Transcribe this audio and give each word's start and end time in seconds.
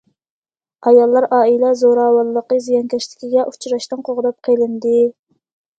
ئاياللار 0.91 1.27
ئائىلە 1.37 1.69
زوراۋانلىقى 1.83 2.59
زىيانكەشلىكىگە 2.69 3.45
ئۇچراشتىن 3.53 4.05
قوغداپ 4.11 4.45
قېلىندى. 4.51 5.01